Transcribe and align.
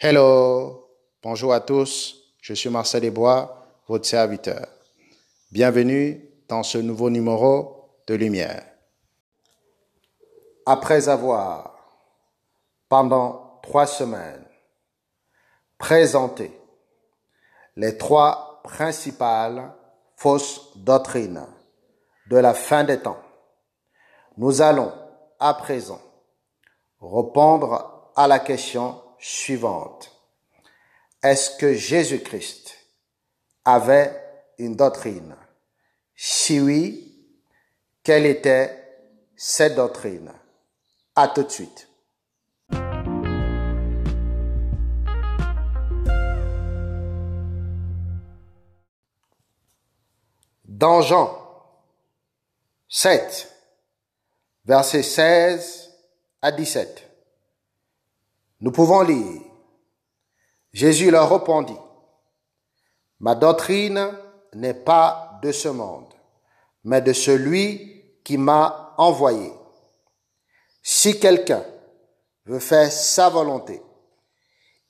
Hello, 0.00 0.94
bonjour 1.24 1.52
à 1.52 1.58
tous, 1.58 2.22
je 2.40 2.54
suis 2.54 2.70
Marcel 2.70 3.00
Desbois, 3.00 3.66
votre 3.88 4.06
serviteur. 4.06 4.64
Bienvenue 5.50 6.24
dans 6.46 6.62
ce 6.62 6.78
nouveau 6.78 7.10
numéro 7.10 7.90
de 8.06 8.14
Lumière. 8.14 8.64
Après 10.66 11.08
avoir, 11.08 11.74
pendant 12.88 13.58
trois 13.64 13.88
semaines, 13.88 14.46
présenté 15.78 16.52
les 17.74 17.98
trois 17.98 18.60
principales 18.62 19.74
fausses 20.14 20.76
doctrines 20.76 21.44
de 22.30 22.36
la 22.36 22.54
fin 22.54 22.84
des 22.84 23.00
temps, 23.00 23.20
nous 24.36 24.62
allons 24.62 24.92
à 25.40 25.54
présent 25.54 26.00
répondre 27.00 28.12
à 28.14 28.28
la 28.28 28.38
question 28.38 29.02
suivante. 29.18 30.14
Est-ce 31.22 31.56
que 31.56 31.74
Jésus-Christ 31.74 32.76
avait 33.64 34.20
une 34.58 34.76
doctrine? 34.76 35.36
Si 36.14 36.60
oui, 36.60 37.08
quelle 38.02 38.26
était 38.26 38.84
cette 39.36 39.74
doctrine? 39.74 40.32
À 41.14 41.28
tout 41.28 41.42
de 41.42 41.50
suite. 41.50 41.88
Dans 50.64 51.02
Jean 51.02 51.36
7, 52.88 53.52
versets 54.64 55.02
16 55.02 55.92
à 56.40 56.52
17. 56.52 57.07
Nous 58.60 58.72
pouvons 58.72 59.02
lire. 59.02 59.42
Jésus 60.72 61.10
leur 61.10 61.30
répondit, 61.30 61.78
Ma 63.20 63.34
doctrine 63.34 64.16
n'est 64.54 64.74
pas 64.74 65.38
de 65.42 65.52
ce 65.52 65.68
monde, 65.68 66.12
mais 66.84 67.00
de 67.00 67.12
celui 67.12 68.20
qui 68.24 68.38
m'a 68.38 68.94
envoyé. 68.96 69.52
Si 70.82 71.18
quelqu'un 71.18 71.64
veut 72.46 72.60
faire 72.60 72.90
sa 72.90 73.28
volonté, 73.28 73.82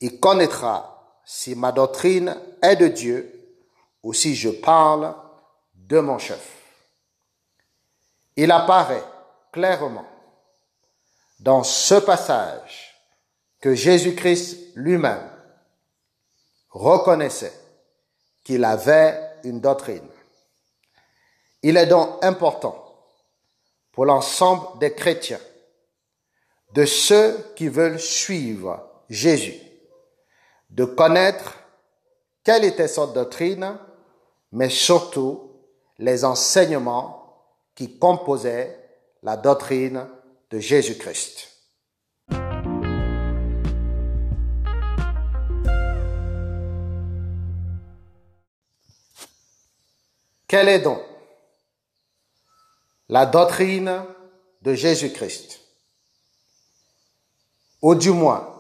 il 0.01 0.21
connaîtra 0.21 1.21
si 1.25 1.55
ma 1.55 1.73
doctrine 1.73 2.37
est 2.63 2.77
de 2.77 2.89
Dieu 2.89 3.57
ou 4.03 4.13
si 4.13 4.35
je 4.35 4.49
parle 4.49 5.15
de 5.75 6.01
mon 6.01 6.19
chef. 6.19 6.55
Il 8.37 8.51
apparaît 8.53 9.05
clairement 9.53 10.07
dans 11.41 11.63
ce 11.63 11.95
passage 11.95 12.88
que 13.61 13.75
Jésus-Christ 13.75 14.77
lui-même 14.77 15.29
reconnaissait 16.71 17.53
qu'il 18.45 18.65
avait 18.65 19.21
une 19.45 19.61
doctrine. 19.61 20.09
Il 21.63 21.77
est 21.77 21.87
donc 21.87 22.23
important 22.25 22.85
pour 23.93 24.05
l'ensemble 24.05 24.79
des 24.79 24.95
chrétiens, 24.95 25.41
de 26.75 26.85
ceux 26.85 27.53
qui 27.57 27.69
veulent 27.69 28.01
suivre 28.01 28.89
Jésus, 29.09 29.61
de 30.71 30.85
connaître 30.85 31.59
quelle 32.45 32.65
était 32.65 32.89
sa 32.89 33.07
doctrine, 33.07 33.77
mais 34.53 34.71
surtout 34.71 35.53
les 35.99 36.25
enseignements 36.25 37.45
qui 37.75 37.99
composaient 37.99 38.79
la 39.23 39.37
doctrine 39.37 40.07
de 40.51 40.59
Jésus-Christ. 40.59 41.48
Quelle 50.49 50.69
est 50.71 50.81
donc 50.81 51.03
la 53.11 53.27
doctrine 53.27 54.03
de 54.63 54.73
Jésus-Christ? 54.73 55.61
Ou 57.83 57.95
du 57.95 58.11
moins, 58.11 58.55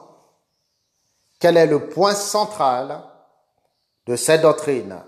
quel 1.41 1.56
est 1.56 1.66
le 1.66 1.88
point 1.88 2.15
central 2.15 3.03
de 4.06 4.16
cette 4.16 4.43
doctrine 4.43 5.03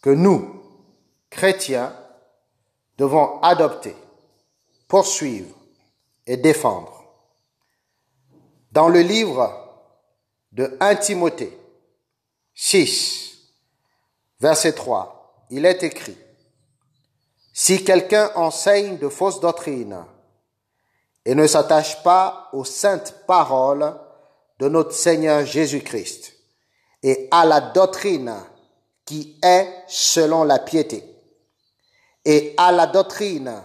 que 0.00 0.10
nous, 0.10 0.62
chrétiens, 1.28 1.94
devons 2.96 3.40
adopter, 3.40 3.94
poursuivre 4.88 5.54
et 6.26 6.38
défendre? 6.38 7.04
Dans 8.72 8.88
le 8.88 9.00
livre 9.00 9.52
de 10.52 10.76
1 10.80 10.96
Timothée 10.96 11.58
6, 12.54 13.38
verset 14.40 14.72
3, 14.72 15.13
il 15.50 15.66
est 15.66 15.82
écrit, 15.82 16.16
si 17.52 17.84
quelqu'un 17.84 18.30
enseigne 18.34 18.98
de 18.98 19.08
fausses 19.08 19.40
doctrines 19.40 20.04
et 21.24 21.34
ne 21.34 21.46
s'attache 21.46 22.02
pas 22.02 22.48
aux 22.52 22.64
saintes 22.64 23.14
paroles 23.26 23.94
de 24.58 24.68
notre 24.68 24.92
Seigneur 24.92 25.44
Jésus-Christ 25.46 26.34
et 27.02 27.28
à 27.30 27.44
la 27.44 27.60
doctrine 27.60 28.34
qui 29.04 29.38
est 29.42 29.68
selon 29.86 30.44
la 30.44 30.58
piété, 30.58 31.04
et 32.24 32.54
à 32.56 32.72
la 32.72 32.86
doctrine 32.86 33.62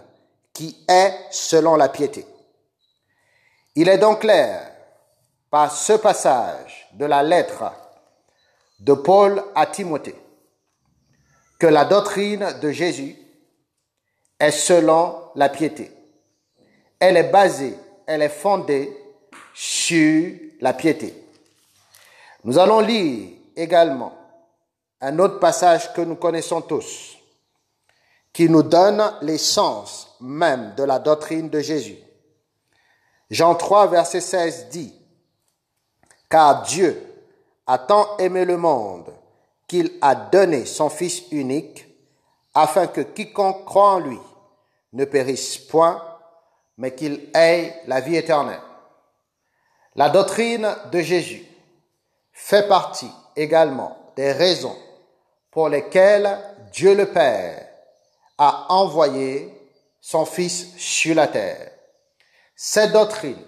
qui 0.54 0.84
est 0.88 1.14
selon 1.32 1.78
la 1.78 1.88
piété. 1.88 2.26
Il 3.76 3.88
est 3.88 3.98
donc 3.98 4.20
clair 4.20 4.70
par 5.50 5.74
ce 5.74 5.94
passage 5.94 6.90
de 6.94 7.06
la 7.06 7.24
lettre 7.24 7.72
de 8.80 8.94
Paul 8.94 9.42
à 9.56 9.66
Timothée 9.66 10.16
que 11.60 11.68
la 11.68 11.84
doctrine 11.84 12.56
de 12.62 12.72
Jésus 12.72 13.18
est 14.40 14.52
selon 14.52 15.16
la 15.36 15.50
piété. 15.50 15.92
Elle 17.00 17.18
est 17.18 17.32
basée, 17.32 17.76
elle 18.08 18.22
est 18.22 18.30
fondée 18.30 18.98
sur 19.54 20.34
la 20.62 20.74
piété. 20.74 21.14
Nous 22.46 22.58
allons 22.58 22.80
lire 22.80 23.32
également 23.58 24.16
un 25.02 25.20
autre 25.20 25.40
passage 25.40 25.94
que 25.94 26.02
nous 26.02 26.16
connaissons 26.16 26.62
tous, 26.62 27.18
qui 28.32 28.50
nous 28.50 28.64
donne 28.64 29.04
l'essence 29.22 30.16
même 30.22 30.74
de 30.76 30.84
la 30.84 31.00
doctrine 31.00 31.50
de 31.50 31.60
Jésus. 31.60 31.98
Jean 33.30 33.56
3, 33.56 33.88
verset 33.88 34.22
16 34.22 34.70
dit, 34.70 34.94
Car 36.30 36.64
Dieu 36.64 37.02
a 37.68 37.78
tant 37.78 38.18
aimé 38.18 38.46
le 38.46 38.58
monde 38.58 39.14
qu'il 39.70 39.94
a 40.02 40.16
donné 40.16 40.66
son 40.66 40.90
Fils 40.90 41.24
unique, 41.32 41.86
afin 42.54 42.88
que 42.88 43.02
quiconque 43.02 43.64
croit 43.64 43.94
en 43.94 44.00
lui 44.00 44.20
ne 44.92 45.06
périsse 45.06 45.58
point, 45.60 46.04
mais 46.78 46.96
qu'il 46.96 47.30
ait 47.36 47.82
la 47.86 48.02
vie 48.02 48.18
éternelle. 48.18 48.60
La 49.96 50.10
doctrine 50.10 50.68
de 50.92 51.00
Jésus 51.00 51.46
fait 52.34 52.68
partie 52.68 53.12
également 53.36 54.12
des 54.16 54.32
raisons 54.32 54.76
pour 55.52 55.70
lesquelles 55.70 56.40
Dieu 56.72 56.96
le 56.96 57.06
Père 57.06 57.68
a 58.38 58.74
envoyé 58.74 59.54
son 60.02 60.26
Fils 60.26 60.76
sur 60.78 61.14
la 61.16 61.28
terre. 61.28 61.72
Cette 62.56 62.94
doctrine, 62.94 63.44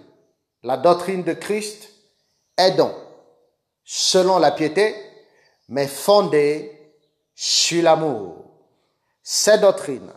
la 0.62 0.76
doctrine 0.76 1.24
de 1.24 1.32
Christ, 1.32 1.88
est 2.56 2.72
donc, 2.72 2.94
selon 3.82 4.38
la 4.38 4.52
piété, 4.52 4.94
mais 5.72 5.88
fondée 5.88 6.70
sur 7.34 7.82
l'amour. 7.82 8.44
Cette 9.22 9.62
doctrine 9.62 10.12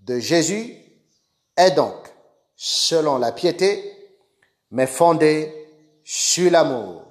de 0.00 0.18
Jésus 0.18 0.74
est 1.56 1.70
donc, 1.70 2.08
selon 2.56 3.18
la 3.18 3.30
piété, 3.30 3.84
mais 4.72 4.88
fondée 4.88 5.54
sur 6.02 6.50
l'amour. 6.50 7.04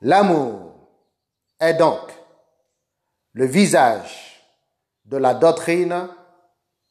L'amour 0.00 0.72
est 1.60 1.74
donc 1.74 2.10
le 3.32 3.46
visage 3.46 4.42
de 5.04 5.18
la 5.18 5.34
doctrine 5.34 6.08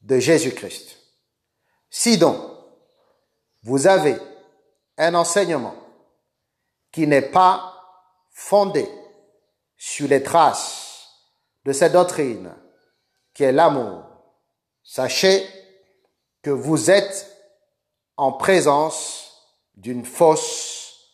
de 0.02 0.20
Jésus-Christ. 0.20 1.03
Si 1.96 2.18
donc 2.18 2.42
vous 3.62 3.86
avez 3.86 4.18
un 4.98 5.14
enseignement 5.14 5.76
qui 6.92 7.06
n'est 7.06 7.30
pas 7.30 7.72
fondé 8.32 8.90
sur 9.78 10.08
les 10.08 10.24
traces 10.24 11.08
de 11.66 11.72
cette 11.72 11.94
doctrine 11.94 12.52
qui 13.36 13.44
est 13.44 13.52
l'amour, 13.52 14.06
sachez 14.82 15.48
que 16.42 16.50
vous 16.50 16.90
êtes 16.90 17.32
en 18.18 18.32
présence 18.32 19.32
d'une 19.76 20.04
fausse 20.04 21.12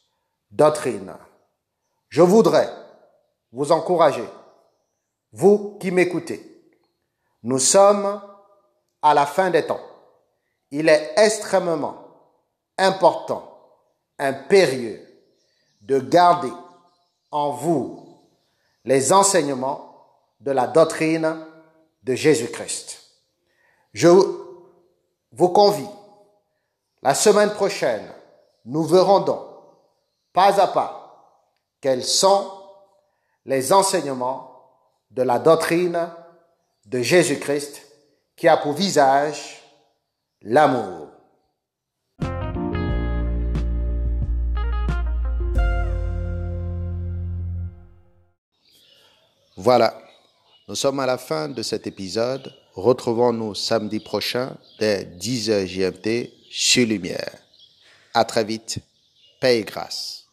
doctrine. 0.50 1.14
Je 2.08 2.22
voudrais 2.22 2.74
vous 3.52 3.74
encourager, 3.74 4.28
vous 5.34 5.78
qui 5.78 5.92
m'écoutez. 5.92 6.72
Nous 7.44 7.60
sommes 7.60 8.22
à 9.02 9.14
la 9.14 9.26
fin 9.26 9.50
des 9.50 9.68
temps, 9.68 9.89
il 10.72 10.90
est 10.90 11.14
extrêmement 11.18 11.98
important, 12.78 13.58
impérieux 14.18 15.06
de 15.82 16.00
garder 16.00 16.52
en 17.32 17.52
vous 17.52 18.06
les 18.86 19.12
enseignements 19.12 19.90
de 20.40 20.52
la 20.52 20.68
doctrine 20.68 21.46
de 22.04 22.16
Jésus-Christ. 22.16 23.02
Je 23.94 24.08
vous 25.32 25.50
convie, 25.50 25.90
la 27.02 27.16
semaine 27.16 27.52
prochaine, 27.52 28.08
nous 28.66 28.84
verrons 28.84 29.22
donc 29.22 29.46
pas 30.34 30.62
à 30.62 30.68
pas 30.68 31.00
quels 31.82 32.04
sont 32.04 32.52
les 33.46 33.74
enseignements 33.74 34.50
de 35.12 35.24
la 35.24 35.40
doctrine 35.40 36.10
de 36.86 37.02
Jésus-Christ 37.02 37.82
qui 38.36 38.48
a 38.48 38.58
pour 38.58 38.74
visage 38.74 39.59
l'amour. 40.42 41.10
Voilà, 49.58 50.02
nous 50.70 50.76
sommes 50.76 51.02
à 51.02 51.06
la 51.06 51.18
fin 51.18 51.50
de 51.50 51.62
cet 51.62 51.86
épisode. 51.86 52.54
Retrouvons-nous 52.76 53.56
samedi 53.56 54.00
prochain 54.00 54.56
dès 54.80 55.04
10h 55.04 55.66
GMT 55.66 56.32
sur 56.50 56.88
Lumière. 56.88 57.36
À 58.14 58.24
très 58.24 58.46
vite. 58.46 58.80
Paix 59.42 59.60
et 59.60 59.64
grâce. 59.64 60.29